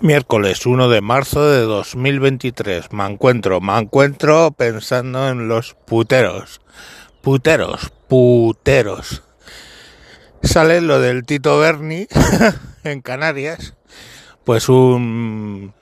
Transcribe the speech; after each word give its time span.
Miércoles 0.00 0.66
1 0.66 0.90
de 0.90 1.00
marzo 1.00 1.48
de 1.50 1.62
2023. 1.62 2.92
Me 2.92 3.06
encuentro, 3.06 3.62
me 3.62 3.78
encuentro 3.78 4.50
pensando 4.50 5.26
en 5.30 5.48
los 5.48 5.74
puteros. 5.86 6.60
Puteros, 7.22 7.90
puteros. 8.06 9.22
Sale 10.42 10.82
lo 10.82 11.00
del 11.00 11.24
Tito 11.24 11.58
Berni 11.58 12.08
en 12.84 13.00
Canarias. 13.00 13.74
Pues 14.44 14.68
un 14.68 15.72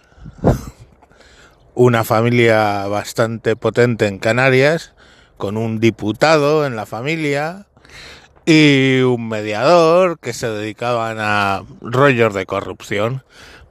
una 1.75 2.05
familia 2.05 2.87
bastante 2.87 3.57
potente 3.57 4.07
en 4.07 4.21
Canarias, 4.21 4.95
con 5.39 5.57
un 5.57 5.81
diputado 5.81 6.67
en 6.67 6.77
la 6.77 6.87
familia 6.87 7.67
y 8.47 9.01
un 9.01 9.29
mediador 9.29 10.21
que 10.21 10.33
se 10.33 10.49
dedicaban 10.49 11.17
a 11.19 11.65
rollos 11.81 12.33
de 12.33 12.47
corrupción 12.47 13.25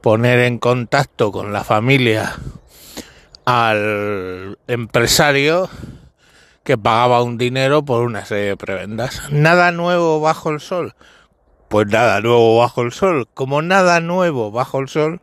poner 0.03 0.39
en 0.39 0.59
contacto 0.59 1.31
con 1.31 1.53
la 1.53 1.63
familia 1.63 2.35
al 3.45 4.59
empresario 4.67 5.69
que 6.65 6.77
pagaba 6.77 7.23
un 7.23 7.37
dinero 7.37 7.85
por 7.85 8.03
una 8.03 8.25
serie 8.25 8.47
de 8.47 8.57
prebendas. 8.57 9.21
Nada 9.31 9.71
nuevo 9.71 10.19
bajo 10.19 10.49
el 10.49 10.59
sol. 10.59 10.93
Pues 11.69 11.87
nada 11.87 12.19
nuevo 12.19 12.57
bajo 12.57 12.81
el 12.81 12.91
sol. 12.91 13.29
Como 13.33 13.61
nada 13.61 14.01
nuevo 14.01 14.51
bajo 14.51 14.79
el 14.79 14.89
sol 14.89 15.21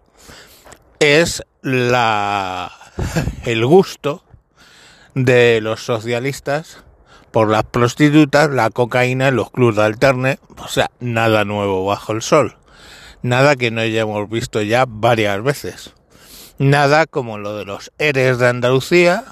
es 0.98 1.42
la 1.60 2.72
el 3.44 3.66
gusto 3.66 4.24
de 5.14 5.60
los 5.60 5.84
socialistas 5.84 6.83
por 7.33 7.50
las 7.50 7.64
prostitutas, 7.64 8.48
la 8.48 8.70
cocaína 8.70 9.30
los 9.30 9.50
clubs 9.50 9.77
de 9.77 9.83
alterne, 9.84 10.38
o 10.56 10.69
sea, 10.69 10.91
nada 11.00 11.44
nuevo 11.44 11.84
bajo 11.84 12.12
el 12.12 12.22
sol 12.22 12.56
nada 13.23 13.56
que 13.56 13.70
no 13.70 13.80
hayamos 13.80 14.29
visto 14.29 14.62
ya 14.62 14.84
varias 14.87 15.42
veces. 15.42 15.92
Nada 16.59 17.06
como 17.06 17.38
lo 17.38 17.56
de 17.56 17.65
los 17.65 17.92
ERES 17.98 18.38
de 18.38 18.48
Andalucía, 18.48 19.25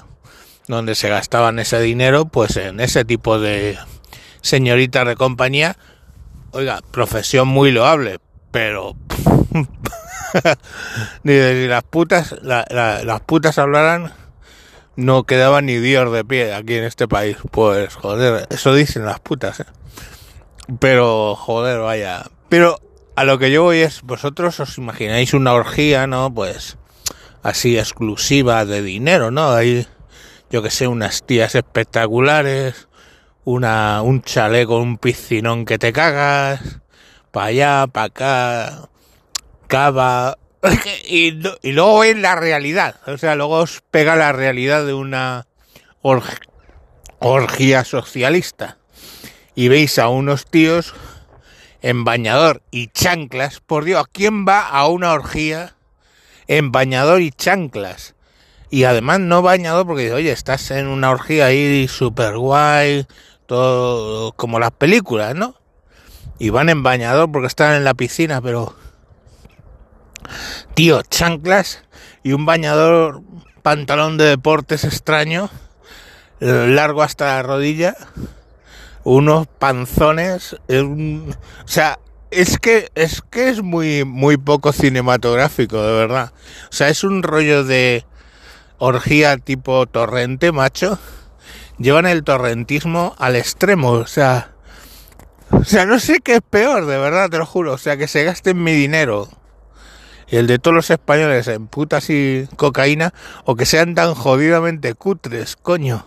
donde 0.67 0.95
se 0.95 1.09
gastaban 1.09 1.59
ese 1.59 1.79
dinero 1.79 2.25
pues 2.25 2.57
en 2.57 2.79
ese 2.79 3.05
tipo 3.05 3.39
de 3.39 3.77
señoritas 4.41 5.05
de 5.07 5.15
compañía. 5.15 5.77
Oiga, 6.51 6.79
profesión 6.91 7.47
muy 7.47 7.71
loable, 7.71 8.19
pero 8.51 8.95
ni 11.23 11.33
de 11.33 11.67
las 11.67 11.83
putas 11.83 12.35
las 12.41 13.21
putas 13.21 13.59
hablaran 13.59 14.11
no 14.95 15.23
quedaba 15.23 15.61
ni 15.61 15.77
Dios 15.77 16.11
de 16.11 16.25
pie 16.25 16.53
aquí 16.53 16.75
en 16.75 16.83
este 16.83 17.07
país. 17.07 17.37
Pues 17.51 17.95
joder, 17.95 18.47
eso 18.49 18.73
dicen 18.73 19.05
las 19.05 19.19
putas. 19.19 19.61
¿eh? 19.61 19.65
Pero 20.79 21.35
joder, 21.35 21.79
vaya. 21.79 22.25
Pero 22.49 22.79
a 23.19 23.25
lo 23.25 23.37
que 23.37 23.51
yo 23.51 23.63
voy 23.63 23.79
es, 23.79 24.01
vosotros 24.03 24.61
os 24.61 24.77
imagináis 24.77 25.33
una 25.33 25.51
orgía, 25.51 26.07
¿no? 26.07 26.33
Pues 26.33 26.77
así 27.43 27.77
exclusiva 27.77 28.63
de 28.63 28.81
dinero, 28.81 29.29
¿no? 29.29 29.51
Hay, 29.51 29.85
yo 30.49 30.63
que 30.63 30.71
sé, 30.71 30.87
unas 30.87 31.25
tías 31.25 31.53
espectaculares, 31.53 32.87
una, 33.43 34.03
un 34.03 34.21
chaleco, 34.21 34.77
un 34.77 34.97
piscinón 34.97 35.65
que 35.65 35.77
te 35.77 35.91
cagas, 35.91 36.61
para 37.31 37.47
allá, 37.47 37.87
para 37.87 38.05
acá, 38.05 38.89
cava, 39.67 40.37
y, 41.05 41.31
luego 41.73 42.05
es 42.05 42.15
la 42.15 42.37
realidad, 42.37 43.01
o 43.05 43.17
sea, 43.17 43.35
luego 43.35 43.57
os 43.57 43.83
pega 43.91 44.15
la 44.15 44.31
realidad 44.31 44.85
de 44.85 44.93
una 44.93 45.45
orgía 47.19 47.83
socialista 47.83 48.77
y 49.55 49.67
veis 49.67 49.99
a 49.99 50.07
unos 50.07 50.45
tíos 50.45 50.95
en 51.81 52.03
bañador 52.03 52.61
y 52.71 52.87
chanclas. 52.87 53.59
Por 53.59 53.85
Dios, 53.85 54.05
¿quién 54.11 54.45
va 54.45 54.67
a 54.67 54.87
una 54.87 55.13
orgía 55.13 55.75
en 56.47 56.71
bañador 56.71 57.21
y 57.21 57.31
chanclas? 57.31 58.15
Y 58.69 58.83
además 58.83 59.19
no 59.19 59.41
bañador 59.41 59.87
porque, 59.87 60.13
oye, 60.13 60.31
estás 60.31 60.71
en 60.71 60.87
una 60.87 61.09
orgía 61.09 61.47
ahí 61.47 61.87
super 61.87 62.37
guay, 62.37 63.07
todo 63.45 64.31
como 64.33 64.59
las 64.59 64.71
películas, 64.71 65.33
¿no? 65.35 65.55
Y 66.37 66.49
van 66.49 66.69
en 66.69 66.83
bañador 66.83 67.31
porque 67.31 67.47
están 67.47 67.75
en 67.75 67.83
la 67.83 67.93
piscina, 67.93 68.41
pero... 68.41 68.75
Tío, 70.75 71.01
chanclas 71.01 71.83
y 72.23 72.33
un 72.33 72.45
bañador, 72.45 73.23
pantalón 73.63 74.17
de 74.17 74.25
deportes 74.25 74.83
extraño, 74.83 75.49
largo 76.39 77.01
hasta 77.01 77.25
la 77.25 77.43
rodilla 77.43 77.95
unos 79.03 79.47
panzones, 79.47 80.55
o 80.69 81.33
sea, 81.65 81.99
es 82.31 82.59
que 82.59 82.89
es 82.95 83.21
que 83.21 83.49
es 83.49 83.63
muy 83.63 84.03
muy 84.05 84.37
poco 84.37 84.71
cinematográfico, 84.71 85.81
de 85.81 85.93
verdad. 85.93 86.31
O 86.69 86.73
sea, 86.73 86.89
es 86.89 87.03
un 87.03 87.23
rollo 87.23 87.63
de 87.63 88.05
orgía 88.77 89.37
tipo 89.37 89.85
torrente, 89.87 90.51
macho. 90.51 90.99
Llevan 91.77 92.05
el 92.05 92.23
torrentismo 92.23 93.15
al 93.17 93.35
extremo, 93.35 93.91
o 93.91 94.07
sea, 94.07 94.51
o 95.51 95.63
sea, 95.63 95.85
no 95.85 95.99
sé 95.99 96.19
qué 96.19 96.35
es 96.35 96.41
peor, 96.41 96.85
de 96.85 96.97
verdad, 96.97 97.29
te 97.29 97.37
lo 97.37 97.45
juro, 97.45 97.73
o 97.73 97.77
sea, 97.77 97.97
que 97.97 98.07
se 98.07 98.23
gasten 98.23 98.61
mi 98.61 98.73
dinero 98.73 99.29
y 100.27 100.35
el 100.35 100.47
de 100.47 100.59
todos 100.59 100.75
los 100.75 100.89
españoles 100.89 101.47
en 101.47 101.67
putas 101.67 102.09
y 102.09 102.47
cocaína 102.55 103.13
o 103.45 103.55
que 103.55 103.65
sean 103.65 103.95
tan 103.95 104.13
jodidamente 104.13 104.93
cutres, 104.93 105.55
coño 105.55 106.05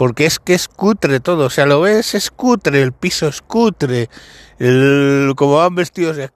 porque 0.00 0.24
es 0.24 0.38
que 0.38 0.54
es 0.54 0.66
cutre 0.66 1.20
todo, 1.20 1.44
o 1.44 1.50
sea, 1.50 1.66
lo 1.66 1.82
ves, 1.82 2.14
es 2.14 2.30
cutre, 2.30 2.80
el 2.80 2.92
piso 2.92 3.28
es 3.28 3.42
cutre, 3.42 4.08
el, 4.58 5.34
como 5.36 5.56
van 5.56 5.74
vestidos 5.74 6.16
es 6.16 6.30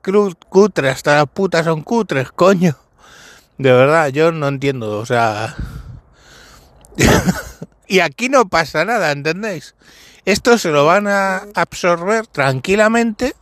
cutre, 0.51 0.91
hasta 0.91 1.15
las 1.15 1.27
putas 1.29 1.65
son 1.65 1.81
cutres, 1.81 2.31
coño. 2.31 2.77
De 3.57 3.73
verdad, 3.73 4.09
yo 4.09 4.33
no 4.33 4.49
entiendo, 4.49 4.99
o 4.99 5.07
sea... 5.07 5.57
y 7.89 8.01
aquí 8.01 8.29
no 8.29 8.47
pasa 8.51 8.85
nada, 8.85 9.13
¿entendéis? 9.13 9.75
Esto 10.27 10.59
se 10.59 10.69
lo 10.69 10.85
van 10.85 11.09
a 11.09 11.45
absorber 11.55 12.27
tranquilamente 12.27 13.35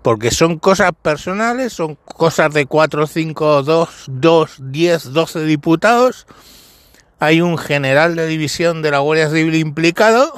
porque 0.00 0.30
son 0.30 0.58
cosas 0.58 0.92
personales, 1.02 1.74
son 1.74 1.96
cosas 1.96 2.54
de 2.54 2.64
4, 2.64 3.06
5, 3.06 3.62
2, 3.62 4.04
2, 4.06 4.56
10, 4.70 5.12
12 5.12 5.44
diputados 5.44 6.26
hay 7.22 7.40
un 7.40 7.56
general 7.56 8.16
de 8.16 8.26
división 8.26 8.82
de 8.82 8.90
la 8.90 8.98
Guardia 8.98 9.30
Civil 9.30 9.54
implicado, 9.54 10.32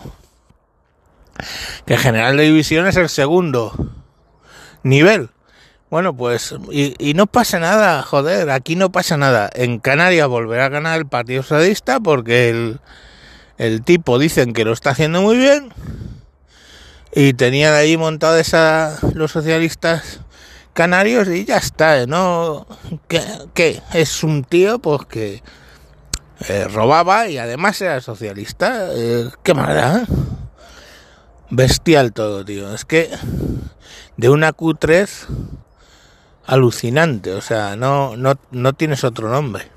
que 1.86 1.96
general 1.96 2.36
de 2.36 2.42
división 2.42 2.86
es 2.86 2.96
el 2.96 3.08
segundo 3.08 3.72
nivel. 4.82 5.30
Bueno, 5.88 6.14
pues, 6.14 6.54
y, 6.70 7.14
no 7.14 7.26
pasa 7.26 7.58
nada, 7.58 8.02
joder, 8.02 8.50
aquí 8.50 8.76
no 8.76 8.92
pasa 8.92 9.16
nada. 9.16 9.48
En 9.54 9.78
Canarias 9.78 10.28
volverá 10.28 10.66
a 10.66 10.68
ganar 10.68 10.98
el 10.98 11.06
Partido 11.06 11.42
Socialista 11.42 12.00
porque 12.00 12.50
el, 12.50 12.80
el 13.56 13.82
tipo 13.82 14.18
dicen 14.18 14.52
que 14.52 14.66
lo 14.66 14.74
está 14.74 14.90
haciendo 14.90 15.22
muy 15.22 15.38
bien. 15.38 15.72
Y 17.14 17.32
tenían 17.32 17.72
ahí 17.72 17.96
montado 17.96 18.36
esa, 18.36 18.98
los 19.14 19.32
socialistas 19.32 20.20
canarios 20.74 21.28
y 21.28 21.46
ya 21.46 21.56
está, 21.56 22.04
¿no? 22.04 22.66
¿Qué? 23.08 23.22
¿Qué? 23.54 23.80
Es 23.94 24.22
un 24.22 24.44
tío, 24.44 24.80
pues 24.80 25.06
que 25.08 25.42
eh, 26.48 26.66
robaba 26.68 27.28
y 27.28 27.38
además 27.38 27.80
era 27.80 28.00
socialista. 28.00 28.88
Eh, 28.92 29.30
qué 29.42 29.54
maldad. 29.54 30.06
Bestial 31.50 32.12
todo, 32.12 32.44
tío. 32.44 32.74
Es 32.74 32.84
que 32.84 33.10
de 34.16 34.28
una 34.28 34.52
Q3 34.52 35.26
alucinante. 36.46 37.32
O 37.32 37.40
sea, 37.40 37.76
no, 37.76 38.16
no, 38.16 38.34
no 38.50 38.72
tienes 38.72 39.04
otro 39.04 39.28
nombre. 39.28 39.68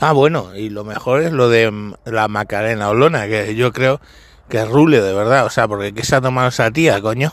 Ah, 0.00 0.12
bueno, 0.12 0.54
y 0.56 0.68
lo 0.68 0.84
mejor 0.84 1.22
es 1.22 1.32
lo 1.32 1.48
de 1.48 1.94
la 2.04 2.26
Macarena 2.26 2.88
Olona, 2.88 3.28
que 3.28 3.54
yo 3.54 3.72
creo 3.72 4.00
que 4.48 4.58
es 4.60 4.68
rule 4.68 5.00
de 5.00 5.14
verdad. 5.14 5.46
O 5.46 5.50
sea, 5.50 5.68
porque 5.68 5.94
¿qué 5.94 6.04
se 6.04 6.16
ha 6.16 6.20
tomado 6.20 6.48
esa 6.48 6.70
tía, 6.70 7.00
coño? 7.00 7.32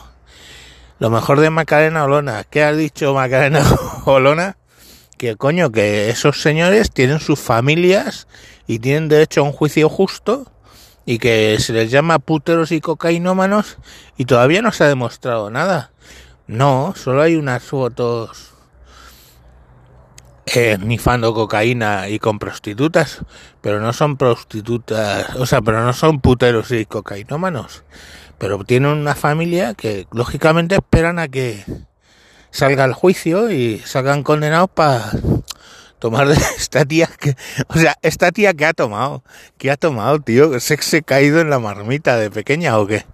Lo 1.00 1.10
mejor 1.10 1.40
de 1.40 1.50
Macarena 1.50 2.04
Olona. 2.04 2.44
¿Qué 2.44 2.62
ha 2.62 2.72
dicho 2.72 3.14
Macarena 3.14 3.62
Olona? 4.04 4.56
Que 5.20 5.36
coño, 5.36 5.70
que 5.70 6.08
esos 6.08 6.40
señores 6.40 6.90
tienen 6.90 7.20
sus 7.20 7.38
familias 7.38 8.26
y 8.66 8.78
tienen 8.78 9.10
derecho 9.10 9.42
a 9.42 9.44
un 9.44 9.52
juicio 9.52 9.90
justo 9.90 10.50
y 11.04 11.18
que 11.18 11.58
se 11.60 11.74
les 11.74 11.90
llama 11.90 12.20
puteros 12.20 12.72
y 12.72 12.80
cocainómanos 12.80 13.76
y 14.16 14.24
todavía 14.24 14.62
no 14.62 14.72
se 14.72 14.84
ha 14.84 14.88
demostrado 14.88 15.50
nada. 15.50 15.92
No, 16.46 16.94
solo 16.96 17.20
hay 17.20 17.36
unas 17.36 17.62
fotos 17.62 18.54
eh, 20.46 20.78
nifando 20.80 21.34
cocaína 21.34 22.08
y 22.08 22.18
con 22.18 22.38
prostitutas, 22.38 23.20
pero 23.60 23.78
no 23.78 23.92
son 23.92 24.16
prostitutas, 24.16 25.36
o 25.36 25.44
sea, 25.44 25.60
pero 25.60 25.84
no 25.84 25.92
son 25.92 26.22
puteros 26.22 26.70
y 26.70 26.86
cocainómanos. 26.86 27.84
Pero 28.38 28.64
tienen 28.64 28.92
una 28.92 29.14
familia 29.14 29.74
que 29.74 30.06
lógicamente 30.12 30.76
esperan 30.76 31.18
a 31.18 31.28
que 31.28 31.62
salga 32.50 32.84
al 32.84 32.94
juicio 32.94 33.50
y 33.50 33.78
salgan 33.78 34.22
condenados 34.22 34.70
para 34.70 35.10
tomar 35.98 36.28
de 36.28 36.34
esta 36.58 36.84
tía 36.84 37.08
que, 37.18 37.36
o 37.68 37.74
sea, 37.74 37.96
esta 38.02 38.32
tía 38.32 38.54
que 38.54 38.66
ha 38.66 38.72
tomado, 38.72 39.22
que 39.58 39.70
ha 39.70 39.76
tomado, 39.76 40.18
tío, 40.20 40.58
se 40.58 41.02
caído 41.02 41.40
en 41.40 41.50
la 41.50 41.60
marmita 41.60 42.16
de 42.16 42.30
pequeña 42.30 42.78
o 42.78 42.86
qué, 42.86 43.04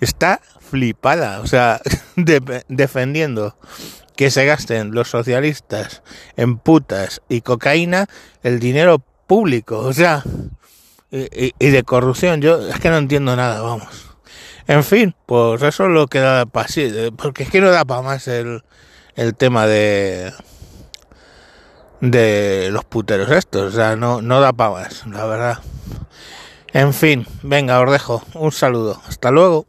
está 0.00 0.40
flipada, 0.60 1.40
o 1.40 1.46
sea, 1.46 1.80
defendiendo 2.68 3.56
que 4.16 4.30
se 4.30 4.44
gasten 4.44 4.92
los 4.92 5.08
socialistas 5.08 6.02
en 6.36 6.58
putas 6.58 7.20
y 7.28 7.40
cocaína 7.40 8.06
el 8.42 8.60
dinero 8.60 9.02
público, 9.26 9.78
o 9.78 9.92
sea, 9.92 10.22
y, 11.10 11.52
y 11.58 11.70
de 11.70 11.82
corrupción. 11.82 12.40
Yo 12.40 12.68
es 12.68 12.78
que 12.78 12.90
no 12.90 12.98
entiendo 12.98 13.34
nada, 13.34 13.60
vamos. 13.60 14.13
En 14.66 14.82
fin, 14.82 15.14
pues 15.26 15.62
eso 15.62 15.84
es 15.84 15.90
lo 15.90 16.06
que 16.06 16.20
da 16.20 16.46
para 16.46 16.68
sí, 16.68 16.90
porque 17.16 17.42
es 17.42 17.50
que 17.50 17.60
no 17.60 17.70
da 17.70 17.84
para 17.84 18.02
más 18.02 18.28
el, 18.28 18.62
el 19.14 19.34
tema 19.34 19.66
de 19.66 20.32
de 22.00 22.68
los 22.70 22.84
puteros 22.84 23.30
estos, 23.30 23.72
o 23.72 23.76
sea, 23.76 23.96
no, 23.96 24.20
no 24.20 24.40
da 24.40 24.52
para 24.52 24.70
más, 24.72 25.06
la 25.06 25.24
verdad. 25.26 25.58
En 26.74 26.92
fin, 26.92 27.26
venga, 27.42 27.80
os 27.80 27.90
dejo. 27.90 28.22
Un 28.34 28.50
saludo. 28.50 29.00
Hasta 29.06 29.30
luego. 29.30 29.66